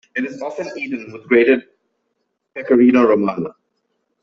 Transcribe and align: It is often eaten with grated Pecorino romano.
It 0.15 0.25
is 0.25 0.41
often 0.41 0.65
eaten 0.75 1.13
with 1.13 1.27
grated 1.27 1.61
Pecorino 2.55 3.07
romano. 3.07 3.53